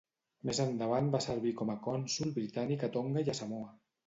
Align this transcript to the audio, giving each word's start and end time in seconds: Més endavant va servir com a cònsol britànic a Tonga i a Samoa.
Més 0.49 0.61
endavant 0.63 1.11
va 1.15 1.21
servir 1.25 1.51
com 1.59 1.73
a 1.75 1.75
cònsol 1.89 2.33
britànic 2.39 2.89
a 2.89 2.91
Tonga 2.97 3.27
i 3.27 3.31
a 3.37 3.39
Samoa. 3.43 3.71